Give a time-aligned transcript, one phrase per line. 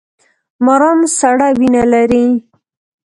[0.65, 2.25] ماران سړه وینه لري